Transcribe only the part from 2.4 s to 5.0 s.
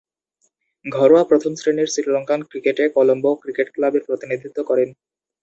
ক্রিকেটে কলম্বো ক্রিকেট ক্লাবের প্রতিনিধিত্ব করেন।